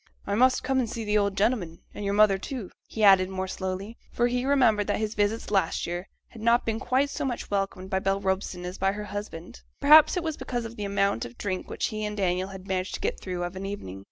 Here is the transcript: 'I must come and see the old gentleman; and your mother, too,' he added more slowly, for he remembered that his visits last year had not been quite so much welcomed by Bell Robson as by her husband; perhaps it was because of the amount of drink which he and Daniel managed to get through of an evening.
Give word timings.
'I 0.25 0.33
must 0.33 0.63
come 0.63 0.79
and 0.79 0.89
see 0.89 1.03
the 1.03 1.19
old 1.19 1.37
gentleman; 1.37 1.77
and 1.93 2.03
your 2.03 2.15
mother, 2.15 2.39
too,' 2.39 2.71
he 2.87 3.03
added 3.03 3.29
more 3.29 3.47
slowly, 3.47 3.99
for 4.11 4.25
he 4.25 4.45
remembered 4.47 4.87
that 4.87 4.97
his 4.97 5.13
visits 5.13 5.51
last 5.51 5.85
year 5.85 6.09
had 6.29 6.41
not 6.41 6.65
been 6.65 6.79
quite 6.79 7.11
so 7.11 7.23
much 7.23 7.51
welcomed 7.51 7.91
by 7.91 7.99
Bell 7.99 8.19
Robson 8.19 8.65
as 8.65 8.79
by 8.79 8.93
her 8.93 9.03
husband; 9.05 9.61
perhaps 9.79 10.17
it 10.17 10.23
was 10.23 10.37
because 10.37 10.65
of 10.65 10.75
the 10.75 10.85
amount 10.85 11.23
of 11.23 11.37
drink 11.37 11.69
which 11.69 11.89
he 11.89 12.03
and 12.03 12.17
Daniel 12.17 12.49
managed 12.65 12.95
to 12.95 12.99
get 12.99 13.19
through 13.19 13.43
of 13.43 13.55
an 13.55 13.67
evening. 13.67 13.99